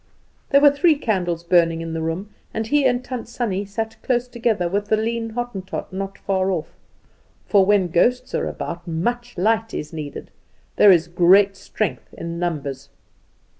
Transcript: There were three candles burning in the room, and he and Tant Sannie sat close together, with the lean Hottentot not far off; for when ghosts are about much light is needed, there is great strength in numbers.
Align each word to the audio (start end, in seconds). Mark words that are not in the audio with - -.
There 0.49 0.61
were 0.61 0.71
three 0.71 0.95
candles 0.95 1.43
burning 1.43 1.81
in 1.81 1.93
the 1.93 2.01
room, 2.01 2.31
and 2.55 2.65
he 2.65 2.85
and 2.87 3.05
Tant 3.05 3.27
Sannie 3.27 3.65
sat 3.65 4.01
close 4.01 4.27
together, 4.27 4.67
with 4.67 4.87
the 4.87 4.97
lean 4.97 5.29
Hottentot 5.33 5.93
not 5.93 6.17
far 6.17 6.49
off; 6.49 6.69
for 7.45 7.67
when 7.67 7.87
ghosts 7.87 8.33
are 8.33 8.47
about 8.47 8.87
much 8.87 9.37
light 9.37 9.75
is 9.75 9.93
needed, 9.93 10.31
there 10.77 10.91
is 10.91 11.07
great 11.07 11.55
strength 11.55 12.15
in 12.15 12.39
numbers. 12.39 12.89